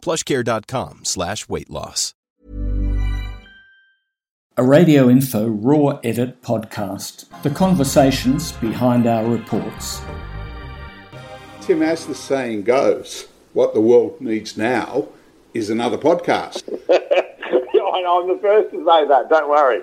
plushcare.com 0.00 1.00
slash 1.04 1.48
weight 1.48 1.70
loss. 1.70 2.14
A 4.56 4.62
Radio 4.64 5.08
Info 5.08 5.46
Raw 5.48 6.00
Edit 6.04 6.42
podcast. 6.42 7.24
The 7.42 7.50
conversations 7.50 8.52
behind 8.52 9.06
our 9.06 9.24
reports. 9.24 10.02
Tim, 11.62 11.82
as 11.82 12.06
the 12.06 12.14
saying 12.14 12.64
goes, 12.64 13.28
what 13.54 13.72
the 13.74 13.80
world 13.80 14.20
needs 14.20 14.56
now 14.58 15.08
is 15.54 15.70
another 15.70 15.96
podcast. 15.96 16.62
I 16.90 18.02
know, 18.02 18.22
I'm 18.22 18.28
the 18.28 18.38
first 18.42 18.70
to 18.72 18.78
say 18.78 19.06
that, 19.08 19.28
don't 19.28 19.48
worry. 19.48 19.82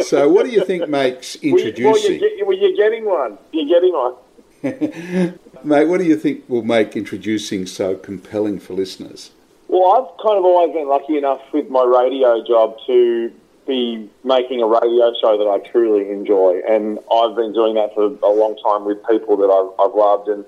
So, 0.00 0.28
what 0.28 0.44
do 0.44 0.50
you 0.52 0.64
think 0.64 0.88
makes 0.88 1.34
introducing? 1.42 1.84
Well, 1.84 2.00
you're, 2.00 2.18
get- 2.18 2.46
well, 2.46 2.56
you're 2.56 2.76
getting 2.76 3.04
one. 3.04 3.38
You're 3.52 3.68
getting 3.68 3.92
one. 3.92 4.14
Mate, 5.64 5.84
what 5.88 5.98
do 5.98 6.04
you 6.04 6.16
think 6.16 6.48
will 6.48 6.62
make 6.62 6.96
introducing 6.96 7.66
so 7.66 7.96
compelling 7.96 8.58
for 8.58 8.74
listeners? 8.74 9.30
Well, 9.70 10.02
I've 10.02 10.18
kind 10.18 10.36
of 10.36 10.44
always 10.44 10.74
been 10.74 10.88
lucky 10.88 11.16
enough 11.16 11.40
with 11.52 11.70
my 11.70 11.84
radio 11.84 12.42
job 12.44 12.76
to 12.88 13.30
be 13.68 14.10
making 14.24 14.60
a 14.60 14.66
radio 14.66 15.14
show 15.20 15.38
that 15.38 15.46
I 15.46 15.62
truly 15.70 16.10
enjoy. 16.10 16.60
And 16.68 16.98
I've 17.06 17.36
been 17.36 17.52
doing 17.52 17.76
that 17.76 17.94
for 17.94 18.06
a 18.06 18.32
long 18.34 18.58
time 18.66 18.84
with 18.84 18.98
people 19.06 19.36
that 19.36 19.46
I've, 19.46 19.70
I've 19.78 19.94
loved. 19.94 20.26
And 20.26 20.44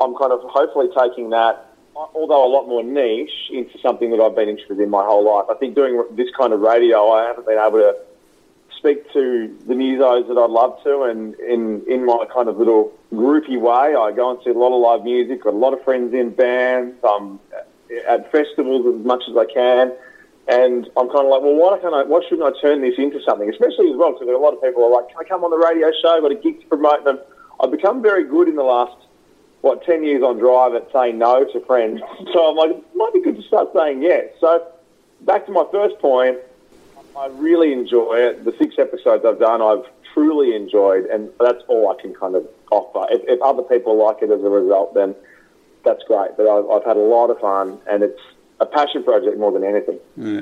I'm 0.00 0.14
kind 0.16 0.32
of 0.32 0.40
hopefully 0.44 0.88
taking 0.96 1.28
that, 1.36 1.68
although 1.94 2.46
a 2.46 2.48
lot 2.48 2.66
more 2.66 2.82
niche, 2.82 3.50
into 3.52 3.78
something 3.80 4.10
that 4.10 4.20
I've 4.22 4.34
been 4.34 4.48
interested 4.48 4.80
in 4.80 4.88
my 4.88 5.04
whole 5.04 5.22
life. 5.22 5.44
I 5.50 5.54
think 5.58 5.74
doing 5.74 6.02
this 6.12 6.28
kind 6.34 6.54
of 6.54 6.60
radio, 6.60 7.10
I 7.10 7.26
haven't 7.26 7.46
been 7.46 7.58
able 7.58 7.76
to 7.76 7.94
speak 8.78 9.12
to 9.12 9.54
the 9.66 9.74
musos 9.74 10.28
that 10.28 10.38
I'd 10.38 10.48
love 10.50 10.82
to, 10.84 11.02
and 11.02 11.34
in 11.34 11.84
in 11.86 12.06
my 12.06 12.24
kind 12.32 12.48
of 12.48 12.56
little 12.56 12.90
groupie 13.12 13.60
way, 13.60 13.94
I 13.94 14.12
go 14.16 14.30
and 14.30 14.40
see 14.42 14.48
a 14.48 14.54
lot 14.54 14.74
of 14.74 14.80
live 14.80 15.04
music. 15.04 15.44
Got 15.44 15.52
a 15.52 15.56
lot 15.58 15.74
of 15.74 15.84
friends 15.84 16.14
in 16.14 16.30
bands. 16.30 16.96
I'm 17.04 17.38
at 18.06 18.30
festivals 18.32 18.86
as 18.86 19.04
much 19.04 19.22
as 19.28 19.36
I 19.36 19.46
can, 19.52 19.92
and 20.48 20.86
I'm 20.96 21.08
kind 21.08 21.24
of 21.24 21.30
like, 21.30 21.42
well, 21.42 21.54
why 21.54 21.78
can't 21.78 21.94
I? 21.94 22.02
Why 22.02 22.20
shouldn't 22.28 22.42
I 22.42 22.58
turn 22.60 22.82
this 22.82 22.94
into 22.98 23.22
something? 23.22 23.48
Especially 23.48 23.90
as 23.90 23.96
well 23.96 24.12
because 24.12 24.28
a 24.28 24.38
lot 24.38 24.54
of 24.54 24.62
people 24.62 24.84
are 24.84 24.90
like, 24.90 25.08
can 25.08 25.18
I 25.20 25.28
come 25.28 25.44
on 25.44 25.50
the 25.50 25.58
radio 25.58 25.90
show? 26.02 26.20
Got 26.20 26.32
a 26.32 26.40
gig 26.40 26.60
to 26.60 26.66
promote 26.66 27.04
them. 27.04 27.18
I've 27.60 27.70
become 27.70 28.02
very 28.02 28.24
good 28.24 28.48
in 28.48 28.56
the 28.56 28.64
last 28.64 28.96
what 29.60 29.84
ten 29.84 30.02
years 30.02 30.22
on 30.22 30.38
drive 30.38 30.74
at 30.74 30.90
saying 30.92 31.18
no 31.18 31.44
to 31.44 31.60
friends. 31.66 32.00
So 32.32 32.50
I'm 32.50 32.56
like, 32.56 32.70
it 32.70 32.84
might 32.94 33.12
be 33.12 33.22
good 33.22 33.36
to 33.36 33.42
start 33.42 33.70
saying 33.74 34.02
yes. 34.02 34.32
So 34.40 34.66
back 35.20 35.46
to 35.46 35.52
my 35.52 35.64
first 35.70 35.98
point. 35.98 36.38
I 37.16 37.26
really 37.26 37.74
enjoy 37.74 38.14
it. 38.14 38.44
The 38.44 38.54
six 38.58 38.76
episodes 38.78 39.24
I've 39.26 39.38
done, 39.38 39.60
I've 39.60 39.84
truly 40.14 40.56
enjoyed, 40.56 41.04
and 41.06 41.28
that's 41.38 41.62
all 41.68 41.90
I 41.90 42.00
can 42.00 42.14
kind 42.14 42.34
of 42.34 42.46
offer. 42.70 43.06
If, 43.12 43.22
if 43.28 43.42
other 43.42 43.62
people 43.62 44.02
like 44.02 44.22
it 44.22 44.30
as 44.30 44.40
a 44.40 44.48
result, 44.48 44.94
then 44.94 45.14
that's 45.84 46.02
great. 46.04 46.30
But 46.36 46.48
I've, 46.48 46.68
I've 46.70 46.84
had 46.84 46.96
a 46.96 47.00
lot 47.00 47.30
of 47.30 47.38
fun, 47.40 47.78
and 47.90 48.02
it's 48.02 48.20
a 48.60 48.66
passion 48.66 49.02
project 49.02 49.38
more 49.38 49.52
than 49.52 49.64
anything. 49.64 49.98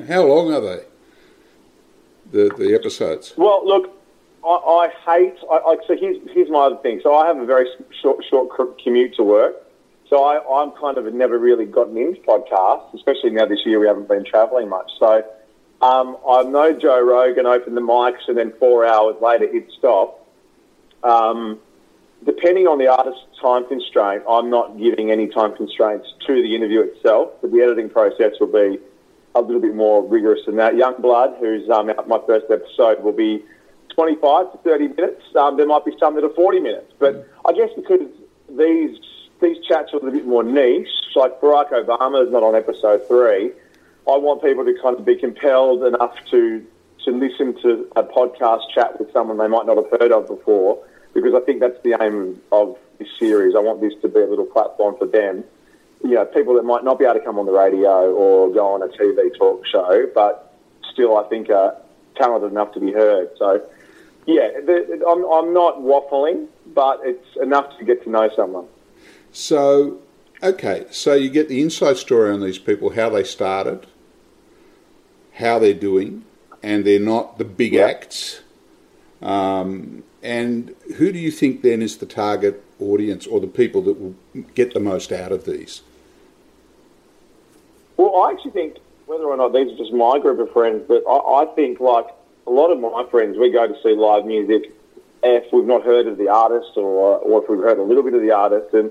How 0.06 0.24
long 0.24 0.52
are 0.52 0.60
they? 0.60 0.84
The 2.32 2.54
the 2.56 2.74
episodes. 2.74 3.34
Well, 3.36 3.66
look, 3.66 3.90
I, 4.44 4.48
I 4.48 4.88
hate. 5.06 5.38
I, 5.50 5.54
I, 5.54 5.76
so 5.86 5.96
here's 5.96 6.18
here's 6.32 6.50
my 6.50 6.66
other 6.66 6.76
thing. 6.76 7.00
So 7.02 7.14
I 7.14 7.26
have 7.26 7.38
a 7.38 7.46
very 7.46 7.66
short 8.00 8.24
short 8.28 8.50
commute 8.82 9.14
to 9.16 9.22
work. 9.22 9.56
So 10.08 10.24
I, 10.24 10.60
I'm 10.60 10.72
kind 10.72 10.98
of 10.98 11.12
never 11.14 11.38
really 11.38 11.64
gotten 11.64 11.96
into 11.96 12.20
podcasts, 12.22 12.92
especially 12.94 13.30
now 13.30 13.46
this 13.46 13.60
year 13.64 13.78
we 13.78 13.86
haven't 13.86 14.08
been 14.08 14.24
travelling 14.24 14.68
much. 14.68 14.90
So 14.98 15.24
um, 15.80 16.16
I 16.28 16.42
know 16.42 16.72
Joe 16.72 17.00
Rogan 17.00 17.46
opened 17.46 17.76
the 17.76 17.80
mics 17.80 18.26
and 18.26 18.36
then 18.36 18.52
four 18.58 18.84
hours 18.84 19.16
later 19.22 19.44
it 19.44 19.70
stopped. 19.78 20.20
Um, 21.04 21.60
depending 22.24 22.66
on 22.66 22.78
the 22.78 22.86
artist's 22.86 23.24
time 23.40 23.66
constraint, 23.66 24.22
I'm 24.28 24.50
not 24.50 24.78
giving 24.78 25.10
any 25.10 25.28
time 25.28 25.56
constraints 25.56 26.06
to 26.26 26.34
the 26.34 26.54
interview 26.54 26.80
itself, 26.80 27.30
but 27.40 27.52
the 27.52 27.60
editing 27.60 27.88
process 27.88 28.32
will 28.40 28.52
be 28.52 28.78
a 29.34 29.40
little 29.40 29.60
bit 29.60 29.74
more 29.74 30.06
rigorous 30.06 30.40
than 30.46 30.56
that. 30.56 30.76
Young 30.76 31.00
Blood, 31.00 31.36
who's 31.38 31.68
um, 31.70 31.90
out 31.90 32.08
my 32.08 32.18
first 32.26 32.46
episode, 32.50 33.02
will 33.02 33.12
be 33.12 33.44
25 33.94 34.52
to 34.52 34.58
30 34.58 34.88
minutes. 34.88 35.22
Um, 35.36 35.56
there 35.56 35.66
might 35.66 35.84
be 35.84 35.92
some 35.98 36.14
that 36.16 36.24
are 36.24 36.34
40 36.34 36.60
minutes, 36.60 36.92
but 36.98 37.28
I 37.46 37.52
guess 37.52 37.70
because 37.76 38.08
these 38.48 38.98
these 39.40 39.56
chats 39.66 39.92
are 39.94 39.96
a 39.96 40.04
little 40.04 40.18
bit 40.18 40.26
more 40.26 40.42
niche, 40.42 40.88
like 41.16 41.40
Barack 41.40 41.70
Obama 41.70 42.26
is 42.26 42.30
not 42.30 42.42
on 42.42 42.54
episode 42.54 43.06
three. 43.08 43.52
I 44.06 44.16
want 44.16 44.42
people 44.42 44.64
to 44.64 44.74
kind 44.82 44.98
of 44.98 45.04
be 45.04 45.16
compelled 45.16 45.84
enough 45.84 46.14
to 46.30 46.64
to 47.04 47.10
listen 47.12 47.54
to 47.62 47.88
a 47.96 48.02
podcast 48.02 48.60
chat 48.74 48.98
with 48.98 49.10
someone 49.12 49.38
they 49.38 49.48
might 49.48 49.64
not 49.64 49.76
have 49.76 50.00
heard 50.00 50.12
of 50.12 50.26
before, 50.26 50.84
because 51.14 51.34
I 51.34 51.40
think 51.40 51.60
that's 51.60 51.80
the 51.82 51.96
aim 52.00 52.40
of 52.52 52.76
this 52.98 53.08
series. 53.18 53.54
I 53.54 53.60
want 53.60 53.80
this 53.80 53.94
to 54.02 54.08
be 54.08 54.20
a 54.20 54.26
little 54.26 54.44
platform 54.46 54.96
for 54.98 55.06
them. 55.06 55.44
You 56.02 56.14
know, 56.14 56.24
people 56.24 56.54
that 56.54 56.64
might 56.64 56.84
not 56.84 56.98
be 56.98 57.04
able 57.04 57.14
to 57.14 57.24
come 57.24 57.38
on 57.38 57.46
the 57.46 57.52
radio 57.52 58.12
or 58.12 58.50
go 58.52 58.74
on 58.74 58.82
a 58.82 58.88
TV 58.88 59.36
talk 59.36 59.66
show, 59.66 60.06
but 60.14 60.54
still, 60.92 61.16
I 61.18 61.24
think 61.28 61.50
are 61.50 61.76
talented 62.16 62.50
enough 62.50 62.72
to 62.74 62.80
be 62.80 62.92
heard. 62.92 63.30
So, 63.38 63.62
yeah, 64.26 64.48
the, 64.64 65.04
I'm, 65.08 65.24
I'm 65.24 65.52
not 65.52 65.80
waffling, 65.80 66.46
but 66.74 67.00
it's 67.02 67.26
enough 67.42 67.76
to 67.78 67.84
get 67.84 68.02
to 68.04 68.10
know 68.10 68.30
someone. 68.34 68.66
So, 69.32 69.98
okay, 70.42 70.86
so 70.90 71.14
you 71.14 71.28
get 71.30 71.48
the 71.48 71.60
inside 71.60 71.96
story 71.98 72.32
on 72.32 72.40
these 72.40 72.58
people, 72.58 72.90
how 72.90 73.10
they 73.10 73.24
started, 73.24 73.86
how 75.34 75.58
they're 75.58 75.74
doing, 75.74 76.24
and 76.62 76.84
they're 76.84 76.98
not 77.00 77.38
the 77.38 77.44
big 77.44 77.74
Yeah. 77.74 77.86
acts. 77.86 78.40
Um, 79.22 80.02
and 80.22 80.74
who 80.96 81.12
do 81.12 81.18
you 81.18 81.30
think 81.30 81.62
then 81.62 81.82
is 81.82 81.98
the 81.98 82.06
target 82.06 82.62
audience 82.78 83.26
or 83.26 83.40
the 83.40 83.46
people 83.46 83.82
that 83.82 84.00
will 84.00 84.14
get 84.54 84.74
the 84.74 84.80
most 84.80 85.12
out 85.12 85.32
of 85.32 85.44
these? 85.44 85.82
Well, 87.96 88.22
I 88.22 88.32
actually 88.32 88.52
think 88.52 88.78
whether 89.06 89.24
or 89.24 89.36
not 89.36 89.52
these 89.52 89.72
are 89.72 89.76
just 89.76 89.92
my 89.92 90.18
group 90.18 90.38
of 90.38 90.52
friends, 90.52 90.84
but 90.88 91.02
I, 91.08 91.42
I 91.42 91.46
think 91.54 91.80
like 91.80 92.06
a 92.46 92.50
lot 92.50 92.70
of 92.70 92.80
my 92.80 93.04
friends, 93.10 93.36
we 93.38 93.50
go 93.50 93.66
to 93.66 93.74
see 93.82 93.94
live 93.94 94.24
music 94.24 94.72
if 95.22 95.52
we've 95.52 95.66
not 95.66 95.82
heard 95.82 96.06
of 96.06 96.16
the 96.16 96.28
artist 96.28 96.70
or, 96.76 97.18
or 97.18 97.42
if 97.42 97.50
we've 97.50 97.58
heard 97.58 97.78
a 97.78 97.82
little 97.82 98.02
bit 98.02 98.14
of 98.14 98.22
the 98.22 98.30
artist. 98.30 98.72
And 98.72 98.90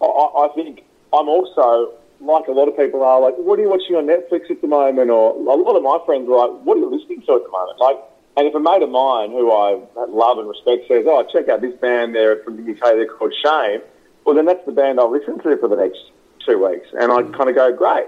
I, 0.00 0.06
I 0.06 0.48
think 0.54 0.82
I'm 1.12 1.28
also, 1.28 1.92
like 2.20 2.48
a 2.48 2.52
lot 2.52 2.68
of 2.68 2.76
people 2.76 3.04
are, 3.04 3.20
like, 3.20 3.34
what 3.36 3.58
are 3.58 3.62
you 3.62 3.70
watching 3.70 3.94
on 3.94 4.06
Netflix 4.06 4.50
at 4.50 4.60
the 4.60 4.66
moment? 4.66 5.10
Or 5.10 5.34
a 5.36 5.38
lot 5.38 5.76
of 5.76 5.82
my 5.82 5.98
friends 6.04 6.28
are 6.28 6.48
like, 6.48 6.64
what 6.64 6.76
are 6.76 6.80
you 6.80 6.90
listening 6.90 7.22
to 7.22 7.34
at 7.34 7.44
the 7.44 7.50
moment? 7.50 7.78
Like, 7.78 7.98
and 8.36 8.46
if 8.46 8.54
a 8.54 8.60
mate 8.60 8.82
of 8.82 8.90
mine 8.90 9.30
who 9.30 9.52
I 9.52 9.78
love 10.08 10.38
and 10.38 10.48
respect 10.48 10.88
says, 10.88 11.04
oh, 11.06 11.26
check 11.32 11.48
out 11.48 11.60
this 11.60 11.74
band 11.76 12.14
there 12.14 12.42
from 12.42 12.56
the 12.56 12.72
UK, 12.72 12.80
they're 12.80 13.06
called 13.06 13.34
Shame, 13.44 13.82
well, 14.24 14.34
then 14.34 14.46
that's 14.46 14.64
the 14.64 14.72
band 14.72 15.00
I'll 15.00 15.10
listen 15.10 15.38
to 15.38 15.56
for 15.58 15.68
the 15.68 15.76
next 15.76 15.98
two 16.46 16.64
weeks. 16.64 16.86
And 16.92 17.12
I 17.12 17.22
mm. 17.22 17.36
kind 17.36 17.50
of 17.50 17.56
go, 17.56 17.76
great. 17.76 18.06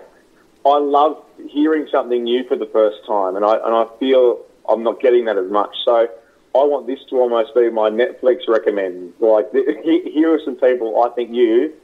I 0.67 0.79
love 0.79 1.23
hearing 1.49 1.87
something 1.91 2.25
new 2.25 2.45
for 2.49 2.57
the 2.57 2.67
first 2.67 2.99
time, 3.07 3.37
and 3.37 3.45
I 3.45 3.57
and 3.57 3.75
I 3.75 3.87
feel 4.01 4.43
I'm 4.67 4.83
not 4.83 4.99
getting 5.01 5.27
that 5.27 5.37
as 5.37 5.51
much. 5.51 5.77
So 5.85 6.09
I 6.55 6.65
want 6.65 6.87
this 6.87 7.01
to 7.11 7.17
almost 7.17 7.55
be 7.55 7.69
my 7.71 7.91
Netflix 7.91 8.49
recommend. 8.49 9.13
Like 9.21 9.53
here 9.53 10.33
are 10.33 10.41
some 10.43 10.57
people 10.57 11.03
I 11.03 11.11
think 11.11 11.33
you 11.33 11.75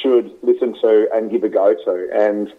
should 0.00 0.30
listen 0.42 0.74
to 0.80 1.08
and 1.12 1.28
give 1.30 1.42
a 1.42 1.48
go 1.48 1.74
to, 1.74 2.08
and 2.14 2.52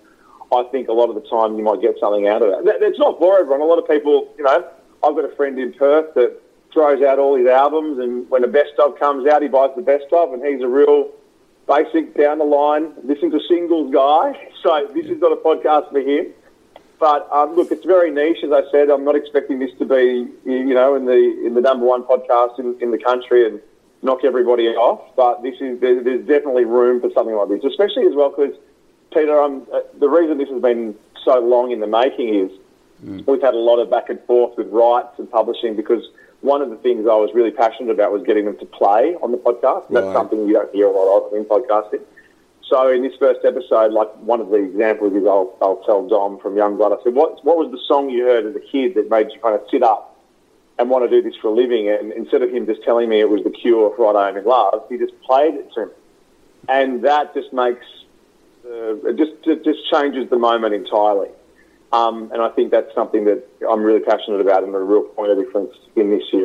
I 0.51 0.63
think 0.71 0.89
a 0.89 0.93
lot 0.93 1.07
of 1.07 1.15
the 1.15 1.27
time 1.29 1.57
you 1.57 1.63
might 1.63 1.81
get 1.81 1.95
something 2.01 2.27
out 2.27 2.41
of 2.41 2.51
that. 2.51 2.65
That- 2.65 2.83
It's 2.85 2.99
not 2.99 3.17
for 3.17 3.39
everyone. 3.39 3.61
A 3.61 3.65
lot 3.65 3.79
of 3.79 3.87
people, 3.87 4.33
you 4.37 4.43
know, 4.43 4.67
I've 5.03 5.15
got 5.15 5.25
a 5.25 5.35
friend 5.35 5.57
in 5.59 5.73
Perth 5.73 6.13
that 6.15 6.41
throws 6.73 7.01
out 7.03 7.19
all 7.19 7.35
his 7.35 7.47
albums, 7.47 7.99
and 7.99 8.29
when 8.29 8.41
the 8.41 8.47
best 8.47 8.73
of 8.79 8.97
comes 8.99 9.27
out, 9.27 9.41
he 9.41 9.47
buys 9.47 9.71
the 9.75 9.81
best 9.81 10.05
of, 10.13 10.33
and 10.33 10.45
he's 10.45 10.61
a 10.61 10.67
real 10.67 11.11
basic 11.67 12.15
down 12.15 12.39
the 12.39 12.45
line, 12.45 12.93
listen 13.03 13.31
to 13.31 13.39
singles 13.47 13.93
guy. 13.93 14.47
So 14.61 14.87
this 14.93 15.07
is 15.07 15.19
not 15.19 15.31
a 15.31 15.37
podcast 15.37 15.89
for 15.89 16.01
him. 16.01 16.27
But 16.99 17.27
um, 17.31 17.55
look, 17.55 17.71
it's 17.71 17.83
very 17.83 18.11
niche, 18.11 18.43
as 18.43 18.51
I 18.51 18.61
said. 18.69 18.91
I'm 18.91 19.03
not 19.03 19.15
expecting 19.15 19.57
this 19.57 19.71
to 19.79 19.85
be, 19.85 20.27
you 20.45 20.75
know, 20.75 20.93
in 20.93 21.05
the 21.05 21.43
in 21.43 21.55
the 21.55 21.61
number 21.61 21.83
one 21.83 22.03
podcast 22.03 22.59
in, 22.59 22.77
in 22.79 22.91
the 22.91 22.99
country 22.99 23.47
and 23.47 23.59
knock 24.03 24.19
everybody 24.23 24.67
off. 24.67 25.01
But 25.15 25.41
this 25.41 25.55
is 25.59 25.81
there, 25.81 26.03
there's 26.03 26.27
definitely 26.27 26.65
room 26.65 27.01
for 27.01 27.09
something 27.09 27.35
like 27.35 27.49
this, 27.49 27.63
especially 27.63 28.05
as 28.05 28.13
well 28.13 28.29
because 28.29 28.53
Peter, 29.11 29.41
um, 29.41 29.65
uh, 29.73 29.79
the 29.99 30.07
reason 30.07 30.37
this 30.37 30.49
has 30.49 30.61
been 30.61 30.93
so 31.25 31.39
long 31.39 31.71
in 31.71 31.79
the 31.79 31.87
making 31.87 32.35
is 32.35 32.51
we've 33.03 33.41
had 33.41 33.53
a 33.53 33.57
lot 33.57 33.79
of 33.79 33.89
back 33.89 34.09
and 34.09 34.19
forth 34.25 34.57
with 34.57 34.67
rights 34.69 35.17
and 35.17 35.29
publishing 35.29 35.75
because 35.75 36.03
one 36.41 36.61
of 36.61 36.69
the 36.69 36.75
things 36.77 37.07
I 37.07 37.15
was 37.15 37.29
really 37.33 37.51
passionate 37.51 37.91
about 37.91 38.11
was 38.11 38.23
getting 38.23 38.45
them 38.45 38.57
to 38.57 38.65
play 38.65 39.15
on 39.21 39.31
the 39.31 39.37
podcast. 39.37 39.85
That's 39.89 40.05
Right. 40.05 40.13
something 40.13 40.47
you 40.47 40.53
don't 40.53 40.73
hear 40.73 40.87
a 40.87 40.91
lot 40.91 41.27
of 41.27 41.33
in 41.33 41.45
podcasting. 41.45 42.01
so 42.63 42.89
in 42.89 43.03
this 43.03 43.13
first 43.19 43.43
episode, 43.45 43.91
like 43.91 44.09
one 44.23 44.39
of 44.39 44.49
the 44.49 44.55
examples 44.55 45.13
is 45.13 45.25
I'll, 45.27 45.55
I'll 45.61 45.83
tell 45.85 46.07
Dom 46.07 46.39
from 46.39 46.55
Youngblood, 46.55 46.97
I 46.97 47.03
said, 47.03 47.13
what, 47.13 47.43
what 47.43 47.57
was 47.57 47.69
the 47.71 47.79
song 47.87 48.09
you 48.09 48.23
heard 48.25 48.45
as 48.45 48.55
a 48.55 48.59
kid 48.61 48.95
that 48.95 49.09
made 49.09 49.27
you 49.33 49.39
kind 49.41 49.55
of 49.55 49.61
sit 49.69 49.83
up 49.83 50.17
and 50.79 50.89
want 50.89 51.03
to 51.03 51.09
do 51.09 51.21
this 51.21 51.35
for 51.41 51.49
a 51.49 51.51
living? 51.51 51.89
And 51.89 52.11
instead 52.13 52.41
of 52.41 52.49
him 52.49 52.65
just 52.65 52.81
telling 52.83 53.09
me 53.09 53.19
it 53.19 53.29
was 53.29 53.43
The 53.43 53.49
Cure, 53.49 53.93
Friday 53.97 54.19
I'm 54.19 54.37
in 54.37 54.45
Love, 54.45 54.83
he 54.89 54.97
just 54.97 55.13
played 55.21 55.55
it 55.55 55.71
to 55.73 55.87
me. 55.87 55.91
And 56.69 57.03
that 57.03 57.33
just 57.33 57.51
makes, 57.51 57.85
uh, 58.65 58.95
it 59.09 59.17
just, 59.17 59.33
it 59.45 59.63
just 59.65 59.79
changes 59.91 60.29
the 60.29 60.37
moment 60.39 60.73
entirely. 60.73 61.29
Um, 61.93 62.29
and 62.31 62.41
I 62.41 62.49
think 62.49 62.71
that's 62.71 62.93
something 62.95 63.25
that 63.25 63.43
I'm 63.69 63.81
really 63.81 63.99
passionate 63.99 64.39
about 64.41 64.63
and 64.63 64.73
a 64.73 64.79
real 64.79 65.03
point 65.03 65.31
of 65.31 65.37
difference 65.37 65.73
in 65.95 66.09
this 66.09 66.23
year. 66.31 66.43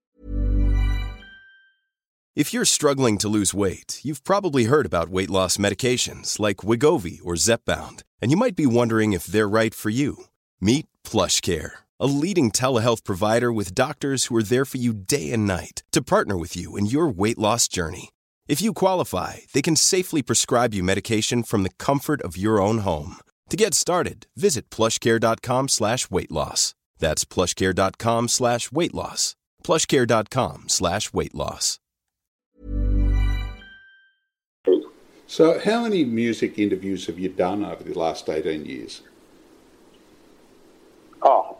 If 2.34 2.52
you're 2.52 2.66
struggling 2.66 3.16
to 3.18 3.28
lose 3.28 3.54
weight, 3.54 4.00
you've 4.02 4.22
probably 4.22 4.64
heard 4.64 4.84
about 4.84 5.08
weight 5.08 5.30
loss 5.30 5.56
medications 5.56 6.38
like 6.38 6.58
Wegovy 6.58 7.18
or 7.24 7.34
Zepbound, 7.34 8.02
and 8.20 8.30
you 8.30 8.36
might 8.36 8.54
be 8.54 8.66
wondering 8.66 9.14
if 9.14 9.24
they're 9.24 9.48
right 9.48 9.74
for 9.74 9.88
you. 9.88 10.24
Meet 10.60 10.86
PlushCare, 11.02 11.70
a 11.98 12.06
leading 12.06 12.50
telehealth 12.50 13.04
provider 13.04 13.50
with 13.50 13.74
doctors 13.74 14.26
who 14.26 14.36
are 14.36 14.42
there 14.42 14.66
for 14.66 14.76
you 14.76 14.92
day 14.92 15.32
and 15.32 15.46
night 15.46 15.82
to 15.92 16.02
partner 16.02 16.36
with 16.36 16.56
you 16.56 16.76
in 16.76 16.84
your 16.84 17.08
weight 17.08 17.38
loss 17.38 17.68
journey. 17.68 18.10
If 18.48 18.60
you 18.60 18.74
qualify, 18.74 19.38
they 19.54 19.62
can 19.62 19.76
safely 19.76 20.20
prescribe 20.20 20.74
you 20.74 20.84
medication 20.84 21.42
from 21.42 21.62
the 21.62 21.72
comfort 21.78 22.20
of 22.20 22.36
your 22.36 22.60
own 22.60 22.78
home. 22.78 23.16
To 23.48 23.56
get 23.56 23.74
started, 23.74 24.26
visit 24.36 24.70
plushcare.com 24.70 25.68
slash 25.68 26.10
weight 26.10 26.32
loss. 26.32 26.74
That's 26.98 27.24
plushcare.com 27.24 28.28
slash 28.28 28.72
weight 28.72 28.94
loss. 28.94 29.36
Plushcare.com 29.62 30.64
slash 30.68 31.12
weight 31.12 31.34
loss. 31.34 31.78
So, 35.28 35.58
how 35.58 35.82
many 35.82 36.04
music 36.04 36.58
interviews 36.58 37.06
have 37.06 37.18
you 37.18 37.28
done 37.28 37.64
over 37.64 37.82
the 37.82 37.98
last 37.98 38.28
18 38.28 38.64
years? 38.64 39.02
Oh, 41.22 41.58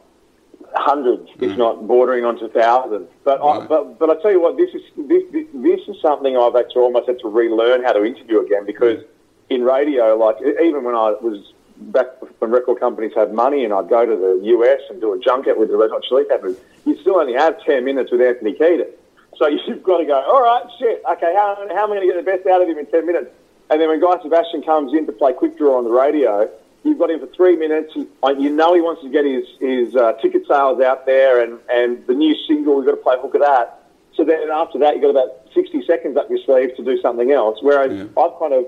hundreds, 0.75 1.29
if 1.41 1.51
mm. 1.53 1.57
not 1.57 1.87
bordering 1.87 2.25
onto 2.25 2.49
thousands. 2.51 3.09
But, 3.25 3.41
I, 3.41 3.59
mm. 3.59 3.69
but 3.69 3.99
but 3.99 4.11
I 4.11 4.23
tell 4.23 4.31
you 4.31 4.41
what, 4.41 4.57
this 4.57 4.71
is 4.73 4.83
this, 4.97 5.23
this, 5.33 5.47
this 5.53 5.81
is 5.89 6.01
something 6.01 6.37
I've 6.37 6.55
had 6.55 6.71
to 6.71 6.79
almost 6.79 7.09
had 7.09 7.19
to 7.21 7.29
relearn 7.29 7.83
how 7.83 7.93
to 7.93 8.05
interview 8.05 8.45
again 8.45 8.65
because 8.67 8.99
mm. 8.99 9.07
in 9.51 9.63
radio, 9.65 10.17
like 10.17 10.37
even 10.41 10.85
when 10.85 10.95
I 10.95 11.11
was 11.21 11.53
back 11.79 12.07
when 12.41 12.51
record 12.51 12.81
companies 12.81 13.13
had 13.15 13.33
money 13.33 13.65
and 13.65 13.73
I'd 13.73 13.89
go 13.89 14.07
to 14.07 14.17
the 14.17 14.41
US 14.47 14.81
and 14.91 15.01
do 15.01 15.13
a 15.13 15.19
junket 15.19 15.59
with 15.59 15.71
the 15.71 15.77
Red 15.77 15.91
Hot 15.91 16.03
Chili 16.03 16.25
Peppers, 16.25 16.57
you 16.85 16.97
still 17.01 17.17
only 17.17 17.35
have 17.35 17.63
ten 17.65 17.85
minutes 17.85 18.11
with 18.11 18.21
Anthony 18.21 18.55
Kiedis. 18.55 18.91
So 19.39 19.47
you've 19.67 19.83
got 19.83 19.99
to 19.99 20.05
go, 20.05 20.15
all 20.15 20.43
right, 20.43 20.65
shit, 20.79 21.03
okay, 21.13 21.35
how, 21.35 21.57
how 21.75 21.85
am 21.85 21.93
I 21.93 21.97
going 21.97 22.09
to 22.09 22.15
get 22.15 22.25
the 22.25 22.31
best 22.31 22.47
out 22.47 22.63
of 22.63 22.69
him 22.69 22.79
in 22.79 22.87
10 22.87 23.07
minutes? 23.07 23.31
And 23.69 23.81
then 23.81 23.89
when 23.89 24.01
Guy 24.01 24.23
Sebastian 24.23 24.63
comes 24.63 24.93
in 24.95 25.07
to 25.07 25.13
play 25.13 25.33
quick 25.33 25.59
draw 25.59 25.79
on 25.79 25.85
the 25.85 25.91
radio, 25.91 26.49
you've 26.85 26.99
got 26.99 27.11
him 27.11 27.21
for 27.21 27.27
three 27.27 27.57
minutes. 27.57 27.95
You 27.97 28.09
you 28.39 28.51
know 28.51 28.75
he 28.75 28.81
wants 28.81 29.03
to 29.03 29.09
get 29.09 29.25
his, 29.25 29.45
his 29.61 29.97
uh, 29.97 30.13
ticket 30.23 30.47
sales 30.47 30.81
out 30.81 31.05
there 31.05 31.43
and, 31.43 31.59
and 31.69 32.07
the 32.07 32.15
new 32.15 32.35
single, 32.47 32.77
we've 32.77 32.87
got 32.87 32.93
to 32.93 32.97
play 32.99 33.17
hook 33.21 33.35
of 33.35 33.41
that. 33.41 33.83
So 34.15 34.25
then 34.25 34.51
after 34.51 34.79
that, 34.79 34.95
you've 34.95 35.03
got 35.03 35.11
about 35.11 35.49
60 35.53 35.85
seconds 35.85 36.17
up 36.17 36.31
your 36.31 36.39
sleeve 36.39 36.77
to 36.77 36.85
do 36.85 37.01
something 37.03 37.33
else. 37.33 37.59
Whereas 37.61 37.93
Yeah. 37.93 38.23
I've 38.23 38.39
kind 38.39 38.55
of 38.55 38.67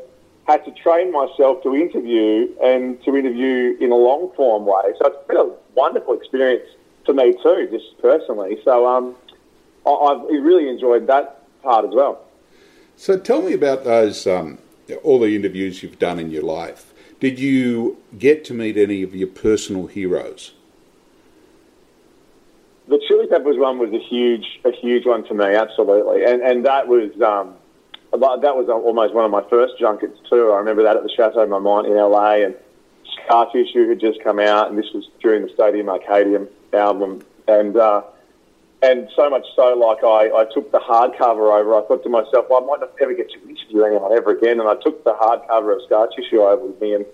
had 0.48 0.64
to 0.64 0.72
train 0.72 1.12
myself 1.12 1.62
to 1.62 1.76
interview 1.76 2.48
and 2.62 3.00
to 3.04 3.14
interview 3.14 3.76
in 3.80 3.92
a 3.92 3.96
long 3.96 4.32
form 4.34 4.64
way. 4.64 4.94
So 4.98 5.08
it's 5.08 5.28
been 5.28 5.36
a 5.36 5.50
wonderful 5.74 6.14
experience 6.14 6.66
for 7.04 7.12
me 7.12 7.34
too, 7.42 7.68
just 7.70 8.00
personally. 8.00 8.58
So 8.64 8.86
um, 8.86 9.14
I, 9.84 9.90
I've 9.90 10.22
really 10.22 10.68
enjoyed 10.68 11.06
that 11.06 11.42
part 11.62 11.84
as 11.84 11.90
well. 11.94 12.24
So, 12.96 13.16
tell 13.16 13.42
me 13.42 13.52
about 13.52 13.84
those, 13.84 14.26
um, 14.26 14.58
all 15.04 15.20
the 15.20 15.36
interviews 15.36 15.84
you've 15.84 16.00
done 16.00 16.18
in 16.18 16.32
your 16.32 16.42
life. 16.42 16.92
Did 17.20 17.38
you 17.38 17.98
get 18.18 18.44
to 18.46 18.54
meet 18.54 18.76
any 18.76 19.04
of 19.04 19.14
your 19.14 19.28
personal 19.28 19.86
heroes? 19.86 20.52
The 22.88 23.00
Chili 23.06 23.28
Peppers 23.28 23.56
one 23.56 23.78
was 23.78 23.92
a 23.92 24.00
huge, 24.00 24.60
a 24.64 24.72
huge 24.72 25.06
one 25.06 25.22
to 25.28 25.34
me, 25.34 25.54
absolutely, 25.54 26.24
and 26.24 26.42
and 26.42 26.64
that 26.64 26.88
was 26.88 27.10
um, 27.22 27.54
that 28.12 28.56
was 28.56 28.68
almost 28.68 29.14
one 29.14 29.24
of 29.24 29.30
my 29.30 29.42
first 29.50 29.78
junkets 29.78 30.18
too. 30.28 30.50
I 30.52 30.58
remember 30.58 30.82
that 30.82 30.96
at 30.96 31.02
the 31.02 31.10
Chateau 31.10 31.46
Marmont 31.46 31.86
in 31.86 31.94
LA, 31.94 32.44
and 32.44 32.54
Scar 33.24 33.50
Tissue 33.52 33.88
had 33.88 34.00
just 34.00 34.22
come 34.22 34.38
out, 34.38 34.70
and 34.70 34.78
this 34.78 34.90
was 34.94 35.08
during 35.20 35.42
the 35.42 35.52
Stadium 35.52 35.86
Arcadium 35.86 36.48
album, 36.72 37.22
and 37.46 37.76
uh, 37.76 38.02
and 38.82 39.08
so 39.14 39.28
much 39.28 39.44
so, 39.56 39.74
like 39.74 40.04
I, 40.04 40.40
I 40.40 40.44
took 40.54 40.70
the 40.72 40.78
hardcover 40.78 41.52
over. 41.58 41.74
I 41.74 41.86
thought 41.86 42.02
to 42.04 42.08
myself, 42.08 42.46
well, 42.48 42.62
I 42.62 42.66
might 42.66 42.80
not 42.80 42.92
ever 43.00 43.14
get 43.14 43.30
to 43.30 43.48
interview 43.48 43.82
anyone 43.82 44.12
ever 44.12 44.30
again, 44.30 44.60
and 44.60 44.68
I 44.68 44.76
took 44.76 45.04
the 45.04 45.14
hardcover 45.14 45.76
of 45.76 45.82
Scar 45.86 46.08
Tissue 46.08 46.40
over 46.40 46.66
with 46.66 46.80
me, 46.80 46.94
and 46.94 47.04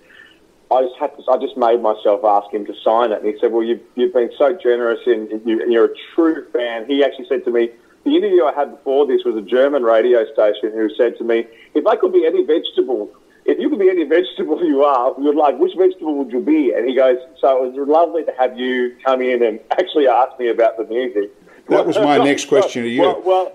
I 0.70 0.82
just 0.82 0.96
had 0.98 1.16
to, 1.16 1.22
I 1.30 1.38
just 1.38 1.56
made 1.56 1.80
myself 1.80 2.24
ask 2.24 2.52
him 2.52 2.66
to 2.66 2.74
sign 2.84 3.12
it, 3.12 3.22
and 3.22 3.26
he 3.26 3.38
said, 3.40 3.52
"Well, 3.52 3.64
you've 3.64 3.82
you've 3.96 4.12
been 4.12 4.30
so 4.38 4.52
generous, 4.52 5.00
and, 5.06 5.28
you, 5.46 5.64
you're 5.68 5.86
a 5.86 5.96
true 6.14 6.46
fan." 6.52 6.86
He 6.86 7.02
actually 7.02 7.26
said 7.28 7.44
to 7.44 7.50
me, 7.50 7.70
"The 8.04 8.16
interview 8.16 8.44
I 8.44 8.52
had 8.54 8.70
before 8.70 9.06
this 9.06 9.24
was 9.24 9.36
a 9.36 9.42
German 9.42 9.82
radio 9.82 10.24
station 10.32 10.72
who 10.72 10.88
said 10.96 11.16
to 11.18 11.24
me, 11.24 11.46
if 11.74 11.86
I 11.86 11.96
could 11.96 12.12
be 12.12 12.26
any 12.26 12.44
vegetable." 12.44 13.10
If 13.46 13.58
you 13.58 13.68
could 13.68 13.78
be 13.78 13.90
any 13.90 14.04
vegetable 14.04 14.64
you 14.72 14.84
are, 14.84 15.14
you'd 15.20 15.36
like, 15.36 15.58
which 15.58 15.76
vegetable 15.76 16.14
would 16.16 16.32
you 16.32 16.40
be? 16.40 16.72
And 16.72 16.88
he 16.88 16.94
goes, 16.94 17.18
so 17.38 17.62
it 17.62 17.74
was 17.74 17.88
lovely 17.88 18.24
to 18.24 18.32
have 18.38 18.58
you 18.58 18.96
come 19.04 19.20
in 19.20 19.42
and 19.42 19.60
actually 19.72 20.08
ask 20.08 20.38
me 20.38 20.48
about 20.48 20.78
the 20.78 20.84
music. 20.84 21.30
That 21.68 21.86
was 21.86 21.96
my 21.96 22.18
next 22.24 22.46
question 22.46 22.82
to 22.82 22.88
you. 22.88 23.02
Well, 23.02 23.22
well 23.22 23.52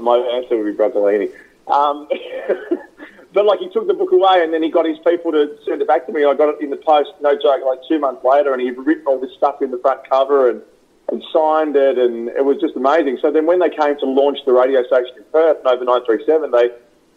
my 0.00 0.16
answer 0.18 0.56
would 0.56 0.76
be 0.76 0.82
broccolini. 0.82 1.30
Um, 1.68 2.08
but 3.32 3.44
like 3.44 3.60
he 3.60 3.68
took 3.70 3.86
the 3.86 3.94
book 3.94 4.12
away 4.12 4.42
and 4.42 4.52
then 4.52 4.62
he 4.62 4.70
got 4.70 4.86
his 4.86 4.98
people 4.98 5.32
to 5.32 5.56
send 5.64 5.80
it 5.80 5.88
back 5.88 6.06
to 6.06 6.12
me. 6.12 6.24
I 6.24 6.34
got 6.34 6.54
it 6.54 6.60
in 6.60 6.70
the 6.70 6.76
post, 6.76 7.10
no 7.20 7.34
joke, 7.34 7.62
like 7.64 7.80
two 7.88 7.98
months 7.98 8.24
later, 8.24 8.52
and 8.52 8.60
he'd 8.60 8.76
written 8.78 9.06
all 9.06 9.20
this 9.20 9.32
stuff 9.36 9.62
in 9.62 9.70
the 9.70 9.78
front 9.78 10.08
cover 10.08 10.50
and, 10.50 10.62
and 11.10 11.22
signed 11.32 11.76
it, 11.76 11.98
and 11.98 12.28
it 12.28 12.44
was 12.44 12.58
just 12.60 12.76
amazing. 12.76 13.18
So 13.20 13.30
then 13.30 13.46
when 13.46 13.58
they 13.58 13.70
came 13.70 13.98
to 13.98 14.06
launch 14.06 14.38
the 14.46 14.52
radio 14.52 14.82
station 14.84 15.16
in 15.16 15.24
Perth, 15.32 15.58
Nova 15.64 15.84
937, 15.84 16.50
they 16.50 16.70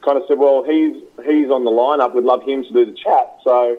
kind 0.04 0.18
of 0.18 0.24
said, 0.28 0.38
well, 0.40 0.64
he's 0.64 0.98
he's 1.26 1.50
on 1.50 1.64
the 1.64 1.72
lineup. 1.72 2.14
We'd 2.14 2.26
love 2.26 2.44
him 2.44 2.64
to 2.64 2.74
do 2.74 2.86
the 2.86 2.98
chat. 2.98 3.38
So 3.44 3.78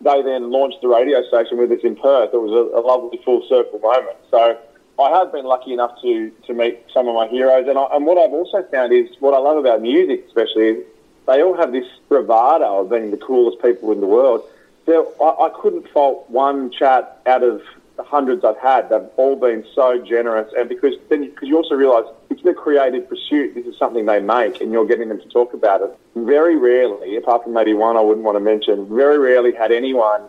they 0.00 0.22
then 0.22 0.50
launched 0.50 0.78
the 0.82 0.88
radio 0.88 1.22
station 1.28 1.58
with 1.58 1.70
us 1.70 1.80
in 1.84 1.96
Perth. 1.96 2.34
It 2.34 2.40
was 2.42 2.50
a, 2.50 2.78
a 2.78 2.82
lovely 2.82 3.20
full 3.24 3.46
circle 3.48 3.78
moment. 3.78 4.16
So 4.30 4.58
I 4.98 5.10
have 5.10 5.32
been 5.32 5.46
lucky 5.46 5.72
enough 5.72 6.00
to, 6.02 6.30
to 6.46 6.54
meet 6.54 6.80
some 6.92 7.08
of 7.08 7.14
my 7.14 7.28
heroes. 7.28 7.66
And, 7.68 7.78
I, 7.78 7.86
and 7.92 8.04
what 8.04 8.18
I've 8.18 8.32
also 8.32 8.62
found 8.70 8.92
is 8.92 9.08
what 9.20 9.34
I 9.34 9.38
love 9.38 9.58
about 9.58 9.80
music, 9.80 10.24
especially, 10.26 10.68
is 10.68 10.86
they 11.26 11.42
all 11.42 11.56
have 11.56 11.72
this 11.72 11.86
bravado 12.08 12.80
of 12.80 12.90
being 12.90 13.10
the 13.10 13.16
coolest 13.16 13.62
people 13.62 13.92
in 13.92 14.00
the 14.00 14.06
world. 14.06 14.42
There, 14.86 15.04
I, 15.22 15.46
I 15.46 15.50
couldn't 15.60 15.88
fault 15.90 16.28
one 16.28 16.70
chat 16.72 17.22
out 17.26 17.42
of 17.44 17.62
the 17.96 18.02
hundreds 18.02 18.44
I've 18.44 18.58
had. 18.58 18.88
They've 18.88 19.08
all 19.16 19.36
been 19.36 19.64
so 19.74 19.98
generous. 20.04 20.52
And 20.56 20.68
because 20.68 20.94
then 21.08 21.28
because 21.30 21.48
you 21.48 21.56
also 21.56 21.74
realise 21.74 22.06
it's 22.30 22.42
their 22.42 22.54
creative 22.54 23.08
pursuit. 23.08 23.54
This 23.54 23.66
is 23.66 23.76
something 23.78 24.06
they 24.06 24.20
make, 24.20 24.60
and 24.60 24.72
you're 24.72 24.86
getting 24.86 25.08
them 25.08 25.20
to 25.20 25.28
talk 25.28 25.54
about 25.54 25.82
it. 25.82 25.96
Very 26.16 26.56
rarely, 26.56 27.16
apart 27.16 27.44
from 27.44 27.54
maybe 27.54 27.74
one 27.74 27.96
I 27.96 28.00
wouldn't 28.00 28.24
want 28.24 28.36
to 28.36 28.40
mention, 28.40 28.88
very 28.88 29.18
rarely 29.18 29.52
had 29.52 29.72
anyone 29.72 30.22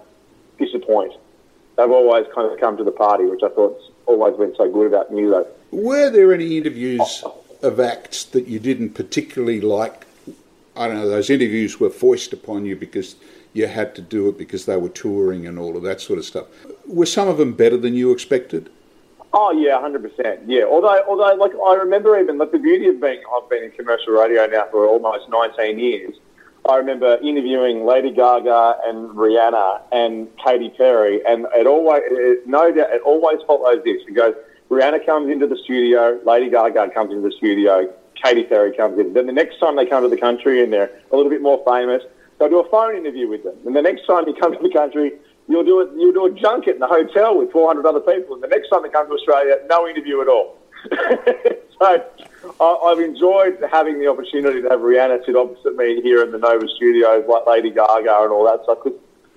disappoint. 0.57 1.13
They've 1.77 1.89
always 1.89 2.25
kind 2.33 2.51
of 2.51 2.59
come 2.59 2.77
to 2.77 2.83
the 2.83 2.91
party, 2.91 3.25
which 3.25 3.41
I 3.43 3.49
thought's 3.49 3.89
always 4.05 4.37
been 4.37 4.55
so 4.55 4.69
good 4.71 4.87
about 4.87 5.11
music. 5.11 5.47
Were 5.71 6.09
there 6.09 6.33
any 6.33 6.57
interviews 6.57 7.23
of 7.63 7.79
acts 7.79 8.25
that 8.25 8.47
you 8.47 8.59
didn't 8.59 8.91
particularly 8.91 9.59
like? 9.61 10.05
I 10.75 10.87
don't 10.87 10.97
know, 10.97 11.09
those 11.09 11.29
interviews 11.29 11.79
were 11.79 11.89
foisted 11.89 12.33
upon 12.33 12.65
you 12.65 12.75
because 12.75 13.15
you 13.53 13.67
had 13.67 13.95
to 13.95 14.01
do 14.01 14.27
it 14.29 14.37
because 14.37 14.65
they 14.65 14.77
were 14.77 14.89
touring 14.89 15.47
and 15.47 15.57
all 15.57 15.77
of 15.77 15.83
that 15.83 16.01
sort 16.01 16.19
of 16.19 16.25
stuff. 16.25 16.47
Were 16.85 17.05
some 17.05 17.27
of 17.27 17.37
them 17.37 17.53
better 17.53 17.77
than 17.77 17.93
you 17.93 18.11
expected? 18.11 18.69
Oh 19.31 19.51
yeah, 19.51 19.79
hundred 19.79 20.03
percent. 20.03 20.41
Yeah. 20.45 20.65
Although, 20.65 21.03
although, 21.07 21.33
like 21.35 21.51
I 21.55 21.75
remember 21.75 22.19
even 22.19 22.37
like 22.37 22.51
the 22.51 22.59
beauty 22.59 22.87
of 22.87 22.99
being 23.01 23.21
I've 23.35 23.49
been 23.49 23.63
in 23.63 23.71
commercial 23.71 24.13
radio 24.13 24.45
now 24.45 24.67
for 24.69 24.85
almost 24.85 25.29
nineteen 25.29 25.79
years. 25.79 26.15
I 26.69 26.77
remember 26.77 27.17
interviewing 27.17 27.85
Lady 27.85 28.09
Gaga 28.09 28.77
and 28.85 29.09
Rihanna 29.09 29.81
and 29.91 30.29
Katy 30.37 30.69
Perry, 30.69 31.21
and 31.25 31.45
it 31.53 31.67
always, 31.67 32.03
it, 32.05 32.47
no 32.47 32.71
doubt, 32.71 32.89
it 32.91 33.01
always 33.01 33.39
follows 33.45 33.83
this. 33.83 34.01
It 34.07 34.13
goes, 34.13 34.33
Rihanna 34.69 35.05
comes 35.05 35.29
into 35.29 35.45
the 35.45 35.57
studio, 35.57 36.21
Lady 36.25 36.49
Gaga 36.49 36.91
comes 36.91 37.11
into 37.11 37.27
the 37.27 37.35
studio, 37.35 37.93
Katy 38.15 38.45
Perry 38.45 38.71
comes 38.71 38.97
in. 38.97 39.11
Then 39.11 39.25
the 39.25 39.33
next 39.33 39.59
time 39.59 39.75
they 39.75 39.85
come 39.85 40.03
to 40.03 40.09
the 40.09 40.15
country 40.15 40.63
and 40.63 40.71
they're 40.71 40.89
a 41.11 41.15
little 41.17 41.29
bit 41.29 41.41
more 41.41 41.61
famous, 41.67 42.01
they'll 42.49 42.61
do 42.61 42.67
a 42.67 42.69
phone 42.69 42.95
interview 42.95 43.27
with 43.27 43.43
them. 43.43 43.55
And 43.65 43.75
the 43.75 43.81
next 43.81 44.05
time 44.05 44.27
you 44.27 44.33
come 44.33 44.53
to 44.53 44.59
the 44.61 44.73
country, 44.73 45.13
you'll 45.47 45.63
do 45.63 45.81
it. 45.81 45.89
You'll 45.95 46.13
do 46.13 46.25
a 46.25 46.31
junket 46.31 46.75
in 46.75 46.79
the 46.79 46.87
hotel 46.87 47.37
with 47.37 47.51
400 47.51 47.85
other 47.85 47.99
people. 47.99 48.35
And 48.35 48.43
the 48.43 48.47
next 48.47 48.69
time 48.69 48.83
they 48.83 48.89
come 48.89 49.07
to 49.07 49.13
Australia, 49.13 49.57
no 49.69 49.87
interview 49.87 50.21
at 50.21 50.27
all. 50.27 50.57
so 51.79 52.03
I, 52.59 52.65
I've 52.65 52.99
enjoyed 52.99 53.57
having 53.71 53.99
the 53.99 54.07
opportunity 54.07 54.61
to 54.61 54.69
have 54.69 54.81
Rihanna 54.81 55.25
sit 55.25 55.35
opposite 55.35 55.75
me 55.77 56.01
here 56.01 56.23
in 56.23 56.31
the 56.31 56.37
Nova 56.37 56.67
Studios, 56.75 57.25
like 57.27 57.47
Lady 57.47 57.69
Gaga 57.69 58.23
and 58.23 58.31
all 58.31 58.45
that 58.45 58.63
stuff. 58.63 58.79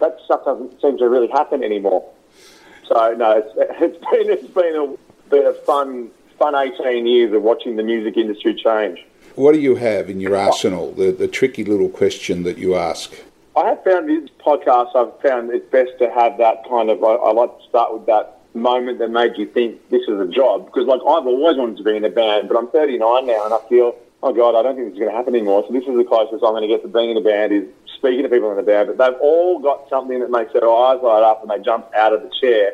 That 0.01 0.19
stuff 0.25 0.45
doesn't 0.45 0.81
seem 0.81 0.99
to 0.99 1.09
really 1.09 1.29
happen 1.29 1.63
anymore. 1.63 2.05
So 2.89 3.15
no, 3.15 3.39
it's, 3.39 3.53
it's 3.57 3.99
been 4.11 4.31
it's 4.31 4.53
been 4.53 4.75
a 4.77 5.31
been 5.31 5.47
a 5.47 5.53
fun 5.53 6.11
fun 6.39 6.55
18 6.55 7.07
years 7.07 7.33
of 7.33 7.43
watching 7.43 7.77
the 7.77 7.83
music 7.83 8.17
industry 8.17 8.55
change. 8.55 9.05
What 9.37 9.53
do 9.53 9.61
you 9.61 9.77
have 9.77 10.09
in 10.09 10.19
your 10.19 10.35
arsenal? 10.35 10.93
The, 10.93 11.13
the 11.13 11.29
tricky 11.29 11.63
little 11.63 11.91
question 11.91 12.43
that 12.45 12.57
you 12.57 12.75
ask. 12.75 13.13
I 13.55 13.67
have 13.67 13.85
found 13.85 14.09
this 14.09 14.31
podcast, 14.41 14.97
I've 14.97 15.21
found 15.21 15.51
it's 15.51 15.71
best 15.71 15.93
to 15.99 16.11
have 16.11 16.39
that 16.39 16.67
kind 16.67 16.89
of, 16.89 17.05
I, 17.05 17.17
I 17.17 17.33
like 17.33 17.59
to 17.59 17.69
start 17.69 17.93
with 17.93 18.07
that 18.07 18.41
moment 18.55 18.99
that 18.99 19.11
made 19.11 19.37
you 19.37 19.45
think 19.45 19.91
this 19.91 20.01
is 20.09 20.19
a 20.19 20.27
job. 20.27 20.65
Because, 20.65 20.87
like, 20.87 21.01
I've 21.01 21.27
always 21.27 21.59
wanted 21.59 21.77
to 21.77 21.85
be 21.85 21.95
in 21.95 22.05
a 22.07 22.09
band, 22.09 22.49
but 22.49 22.57
I'm 22.57 22.69
39 22.69 23.27
now 23.27 23.45
and 23.45 23.53
I 23.53 23.59
feel, 23.69 23.95
oh, 24.23 24.33
God, 24.33 24.59
I 24.59 24.63
don't 24.63 24.75
think 24.75 24.89
this 24.89 24.95
is 24.95 25.01
going 25.01 25.11
to 25.11 25.17
happen 25.17 25.35
anymore. 25.35 25.65
So 25.69 25.73
this 25.75 25.85
is 25.85 25.95
the 25.95 26.05
closest 26.05 26.43
I'm 26.43 26.53
going 26.53 26.63
to 26.63 26.69
get 26.69 26.81
to 26.81 26.89
being 26.89 27.11
in 27.11 27.19
a 27.19 27.21
band 27.21 27.53
is 27.53 27.65
speaking 27.95 28.23
to 28.23 28.31
people 28.31 28.51
in 28.53 28.59
a 28.59 28.63
band. 28.63 28.89
But 28.89 28.97
they've 28.97 29.21
all 29.21 29.59
got 29.59 29.87
something 29.91 30.19
that 30.21 30.31
makes 30.31 30.55
their 30.55 30.65
eyes 30.65 31.01
light 31.03 31.23
up 31.23 31.43
and 31.43 31.51
they 31.51 31.63
jump 31.63 31.93
out 31.95 32.15
of 32.15 32.23
the 32.23 32.31
chair. 32.41 32.73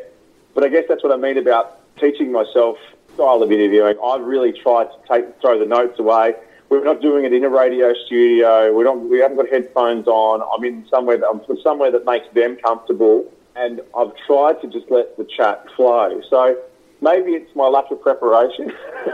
But 0.54 0.62
I 0.62 0.68
guess 0.68 0.84
that's 0.88 1.02
what 1.02 1.12
I 1.12 1.16
mean 1.16 1.38
about 1.38 1.80
teaching 1.98 2.30
myself 2.30 2.78
style 3.14 3.42
of 3.42 3.50
interviewing. 3.50 3.96
I've 3.98 4.22
really 4.22 4.52
tried 4.52 4.84
to 4.84 4.98
take 5.10 5.40
throw 5.40 5.58
the 5.58 5.66
notes 5.66 5.98
away 5.98 6.36
we're 6.72 6.82
not 6.82 7.02
doing 7.02 7.26
it 7.26 7.34
in 7.34 7.44
a 7.44 7.50
radio 7.50 7.92
studio. 8.06 8.72
We 8.72 8.82
don't. 8.82 9.10
We 9.10 9.18
haven't 9.18 9.36
got 9.36 9.50
headphones 9.50 10.06
on. 10.06 10.40
I'm 10.40 10.64
in 10.64 10.86
somewhere 10.88 11.18
that 11.18 11.26
I'm 11.28 11.42
somewhere 11.62 11.90
that 11.90 12.06
makes 12.06 12.32
them 12.32 12.56
comfortable, 12.64 13.30
and 13.54 13.82
I've 13.94 14.16
tried 14.26 14.62
to 14.62 14.68
just 14.68 14.90
let 14.90 15.18
the 15.18 15.24
chat 15.24 15.66
flow. 15.76 16.22
So 16.30 16.56
maybe 17.02 17.32
it's 17.32 17.54
my 17.54 17.68
lack 17.68 17.90
of 17.90 18.00
preparation, 18.00 18.72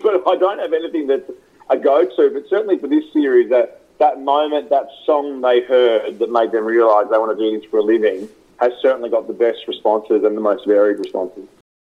but 0.00 0.22
I 0.28 0.36
don't 0.36 0.60
have 0.60 0.72
anything 0.72 1.08
that's 1.08 1.28
a 1.70 1.76
go-to. 1.76 2.30
But 2.32 2.48
certainly 2.48 2.78
for 2.78 2.86
this 2.86 3.12
series, 3.12 3.50
that 3.50 3.82
that 3.98 4.22
moment, 4.22 4.70
that 4.70 4.86
song 5.04 5.40
they 5.40 5.62
heard 5.62 6.20
that 6.20 6.30
made 6.30 6.52
them 6.52 6.64
realise 6.64 7.08
they 7.10 7.18
want 7.18 7.36
to 7.36 7.50
do 7.50 7.58
this 7.58 7.68
for 7.68 7.78
a 7.78 7.82
living, 7.82 8.28
has 8.60 8.70
certainly 8.80 9.10
got 9.10 9.26
the 9.26 9.34
best 9.34 9.66
responses 9.66 10.22
and 10.22 10.36
the 10.36 10.40
most 10.40 10.64
varied 10.68 11.00
responses. 11.00 11.48